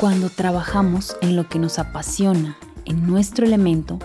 [0.00, 3.98] Cuando trabajamos en lo que nos apasiona, en nuestro elemento,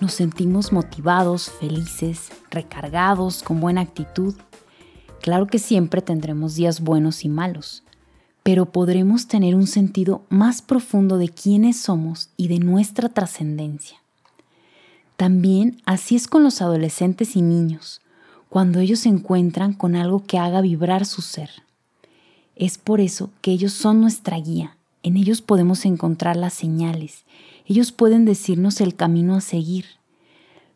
[0.00, 4.36] nos sentimos motivados, felices, recargados, con buena actitud.
[5.20, 7.82] Claro que siempre tendremos días buenos y malos,
[8.44, 14.00] pero podremos tener un sentido más profundo de quiénes somos y de nuestra trascendencia.
[15.20, 18.00] También así es con los adolescentes y niños,
[18.48, 21.50] cuando ellos se encuentran con algo que haga vibrar su ser.
[22.56, 27.24] Es por eso que ellos son nuestra guía, en ellos podemos encontrar las señales
[27.70, 29.84] ellos pueden decirnos el camino a seguir.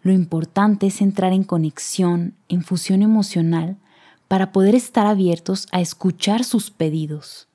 [0.05, 3.79] Lo importante es entrar en conexión, en fusión emocional,
[4.29, 7.49] para poder estar abiertos a escuchar sus pedidos.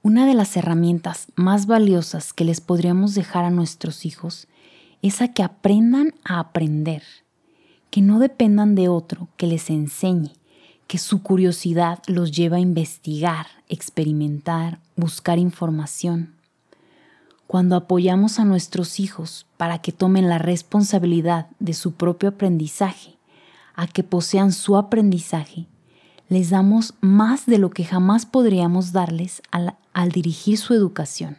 [0.00, 4.48] Una de las herramientas más valiosas que les podríamos dejar a nuestros hijos
[5.06, 7.02] es a que aprendan a aprender,
[7.90, 10.32] que no dependan de otro que les enseñe,
[10.86, 16.36] que su curiosidad los lleva a investigar, experimentar, buscar información
[17.46, 23.14] cuando apoyamos a nuestros hijos para que tomen la responsabilidad de su propio aprendizaje,
[23.74, 25.66] a que posean su aprendizaje,
[26.28, 29.76] les damos más de lo que jamás podríamos darles al,
[30.10, 31.38] dirigir su educación.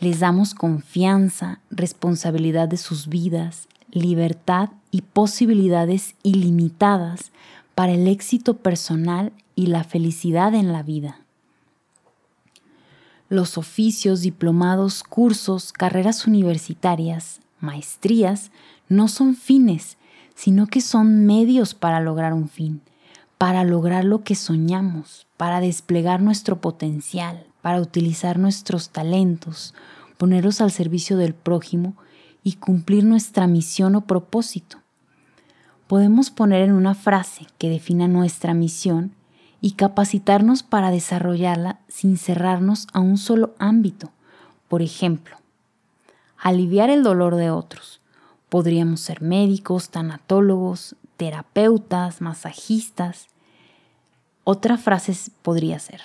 [0.00, 7.32] Les damos confianza, responsabilidad de sus vidas, libertad y posibilidades ilimitadas
[7.74, 11.20] para el éxito personal y la felicidad en la vida.
[13.28, 18.50] Los oficios, diplomados, cursos, carreras universitarias, maestrías,
[18.88, 19.98] no son fines,
[20.34, 22.80] sino que son medios para lograr un fin,
[23.36, 29.74] para lograr lo que soñamos, para desplegar nuestro potencial, para utilizar nuestros talentos,
[30.18, 31.94] ponerlos al servicio del prójimo
[32.42, 34.78] y cumplir nuestra misión o propósito.
[35.86, 39.12] Podemos poner en una frase que defina nuestra misión
[39.60, 44.10] y capacitarnos para desarrollarla sin cerrarnos a un solo ámbito.
[44.68, 45.36] Por ejemplo,
[46.38, 48.00] aliviar el dolor de otros.
[48.48, 53.26] Podríamos ser médicos, tanatólogos, terapeutas, masajistas.
[54.44, 56.00] Otra frase podría ser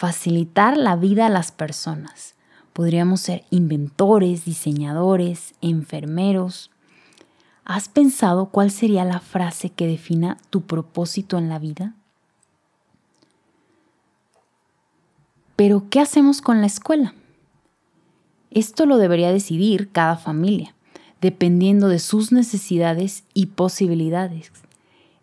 [0.00, 2.34] facilitar la vida a las personas.
[2.72, 6.70] Podríamos ser inventores, diseñadores, enfermeros.
[7.66, 11.94] ¿Has pensado cuál sería la frase que defina tu propósito en la vida?
[15.54, 17.12] Pero, ¿qué hacemos con la escuela?
[18.50, 20.74] Esto lo debería decidir cada familia,
[21.20, 24.50] dependiendo de sus necesidades y posibilidades.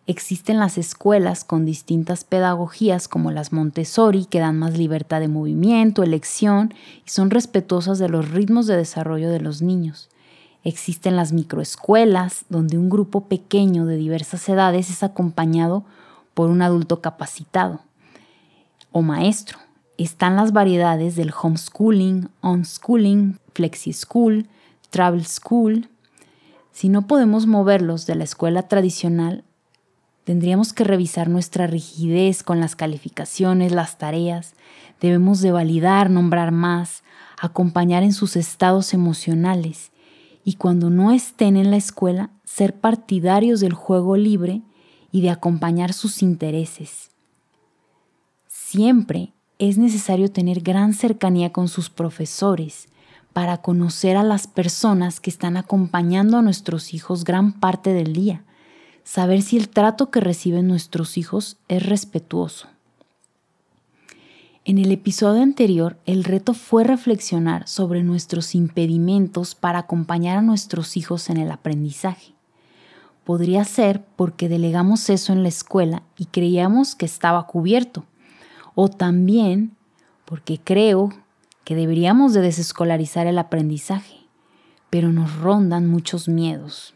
[0.08, 6.02] Existen las escuelas con distintas pedagogías como las Montessori que dan más libertad de movimiento,
[6.02, 6.72] elección
[7.06, 10.08] y son respetuosas de los ritmos de desarrollo de los niños.
[10.64, 15.84] Existen las microescuelas donde un grupo pequeño de diversas edades es acompañado
[16.32, 17.82] por un adulto capacitado
[18.92, 19.58] o maestro
[19.98, 24.46] están las variedades del homeschooling, unschooling, flexi school,
[24.88, 25.90] travel school.
[26.72, 29.44] Si no podemos moverlos de la escuela tradicional,
[30.28, 34.52] tendríamos que revisar nuestra rigidez con las calificaciones, las tareas.
[35.00, 37.02] Debemos de validar, nombrar más,
[37.40, 39.90] acompañar en sus estados emocionales
[40.44, 44.60] y cuando no estén en la escuela, ser partidarios del juego libre
[45.12, 47.10] y de acompañar sus intereses.
[48.48, 52.88] Siempre es necesario tener gran cercanía con sus profesores
[53.32, 58.44] para conocer a las personas que están acompañando a nuestros hijos gran parte del día,
[59.08, 62.68] saber si el trato que reciben nuestros hijos es respetuoso.
[64.66, 70.98] En el episodio anterior, el reto fue reflexionar sobre nuestros impedimentos para acompañar a nuestros
[70.98, 72.34] hijos en el aprendizaje.
[73.24, 78.04] Podría ser porque delegamos eso en la escuela y creíamos que estaba cubierto
[78.74, 79.74] o también
[80.26, 81.14] porque creo
[81.64, 84.18] que deberíamos de desescolarizar el aprendizaje,
[84.90, 86.94] pero nos rondan muchos miedos.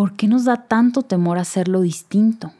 [0.00, 2.52] ¿Por qué nos da tanto temor hacerlo distinto?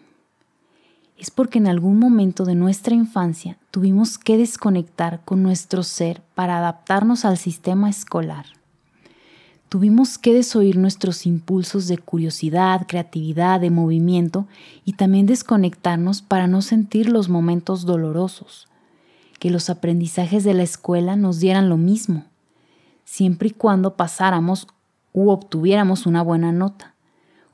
[1.17, 6.59] Es porque en algún momento de nuestra infancia tuvimos que desconectar con nuestro ser para
[6.59, 8.45] adaptarnos al sistema escolar.
[9.71, 14.47] Tuvimos que desoír nuestros impulsos de curiosidad, creatividad, de movimiento
[14.85, 18.69] y también desconectarnos para no sentir los momentos dolorosos,
[19.39, 22.25] que los aprendizajes de la escuela nos dieran lo mismo,
[23.07, 24.67] siempre y cuando pasáramos
[25.15, 26.91] u obtuviéramos una buena nota,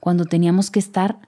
[0.07, 1.19] cuando teníamos que estar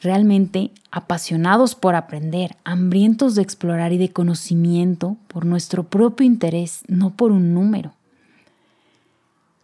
[0.00, 7.10] realmente apasionados por aprender, hambrientos de explorar y de conocimiento por nuestro propio interés, no
[7.10, 7.92] por un número.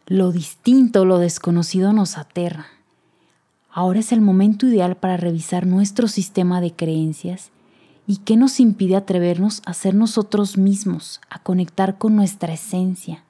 [0.07, 2.69] Lo distinto, lo desconocido nos aterra.
[3.69, 7.51] Ahora es el momento ideal para revisar nuestro sistema de creencias
[8.07, 13.25] y qué nos impide atrevernos a ser nosotros mismos, a conectar con nuestra esencia.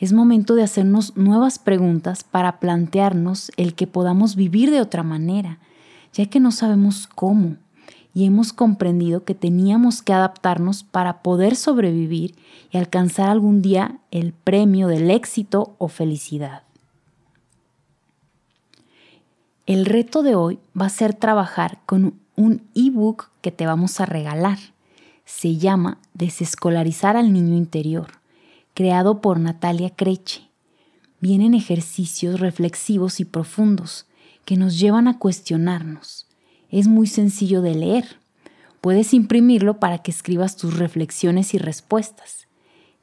[0.00, 5.58] Es momento de hacernos nuevas preguntas para plantearnos el que podamos vivir de otra manera,
[6.14, 7.58] ya que no sabemos cómo
[8.14, 12.34] y hemos comprendido que teníamos que adaptarnos para poder sobrevivir
[12.72, 16.62] y alcanzar algún día el premio del éxito o felicidad.
[19.66, 24.06] El reto de hoy va a ser trabajar con un ebook que te vamos a
[24.06, 24.58] regalar.
[25.26, 28.19] Se llama Desescolarizar al Niño Interior,
[28.80, 30.48] creado por Natalia Creche.
[31.20, 34.06] Vienen ejercicios reflexivos y profundos
[34.46, 36.26] que nos llevan a cuestionarnos.
[36.70, 38.06] Es muy sencillo de leer.
[38.80, 42.48] Puedes imprimirlo para que escribas tus reflexiones y respuestas.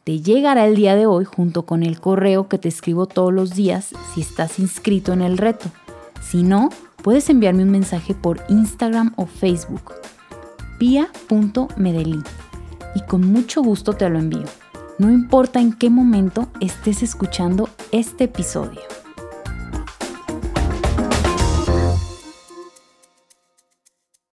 [0.03, 3.53] Te llegará el día de hoy junto con el correo que te escribo todos los
[3.53, 5.69] días si estás inscrito en el reto.
[6.27, 6.69] Si no,
[7.03, 9.93] puedes enviarme un mensaje por Instagram o Facebook,
[10.79, 12.23] pia.medellín,
[12.95, 14.47] y con mucho gusto te lo envío.
[14.99, 18.96] No importa en qué momento estés escuchando este episodio.